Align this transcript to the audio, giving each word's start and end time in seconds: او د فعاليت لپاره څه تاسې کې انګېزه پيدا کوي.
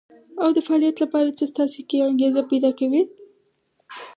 او 0.41 0.49
د 0.55 0.57
فعاليت 0.65 0.97
لپاره 1.03 1.29
څه 1.39 1.45
تاسې 1.57 1.81
کې 1.89 2.05
انګېزه 2.09 2.41
پيدا 2.51 2.71
کوي. 2.79 3.01